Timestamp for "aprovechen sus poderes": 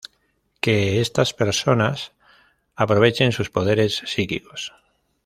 2.75-4.01